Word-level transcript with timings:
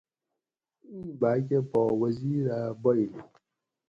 اِیں 0.89 1.09
باکہ 1.19 1.59
پا 1.71 1.81
وزیر 2.01 2.45
اۤ 2.59 2.71
بایٔلی 2.81 3.07